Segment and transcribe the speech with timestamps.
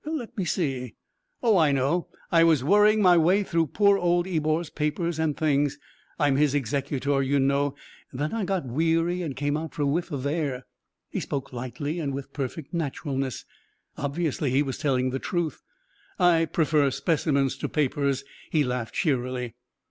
[0.03, 0.95] Let me see.
[1.43, 5.77] Oh, I know; I was worrying my way through poor old Ebor's papers and things.
[6.17, 7.75] I'm his executor, you know.
[8.11, 10.65] Then I got weary and came out for a whiff of air."
[11.11, 13.45] He spoke lightly and with perfect naturalness.
[13.95, 15.61] Obviously he was telling the truth.
[16.17, 19.53] "I prefer specimens to papers," he laughed cheerily.